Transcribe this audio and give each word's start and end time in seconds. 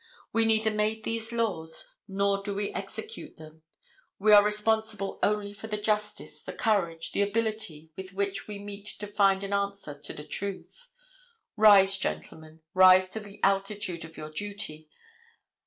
We 0.33 0.45
neither 0.45 0.71
made 0.71 1.03
these 1.03 1.31
laws, 1.31 1.93
nor 2.07 2.41
do 2.41 2.55
we 2.55 2.73
execute 2.73 3.37
them. 3.37 3.61
We 4.17 4.31
are 4.31 4.41
responsible 4.43 5.19
only 5.21 5.53
for 5.53 5.67
the 5.67 5.77
justice, 5.77 6.41
the 6.41 6.53
courage, 6.53 7.11
the 7.11 7.21
ability 7.21 7.91
with 7.95 8.11
which 8.11 8.47
we 8.47 8.57
meet 8.57 8.87
to 8.97 9.05
find 9.05 9.43
an 9.43 9.53
answer 9.53 9.93
to 10.01 10.11
the 10.13 10.23
truth. 10.25 10.87
Rise, 11.55 11.99
gentlemen, 11.99 12.61
rise 12.73 13.09
to 13.09 13.19
the 13.19 13.39
altitude 13.43 14.03
of 14.03 14.17
your 14.17 14.31
duty. 14.31 14.89